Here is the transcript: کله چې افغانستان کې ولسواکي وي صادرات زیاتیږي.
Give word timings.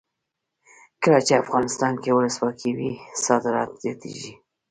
کله 1.03 1.19
چې 1.27 1.33
افغانستان 1.43 1.93
کې 2.03 2.15
ولسواکي 2.17 2.71
وي 2.77 2.91
صادرات 3.25 3.69
زیاتیږي. 3.83 4.33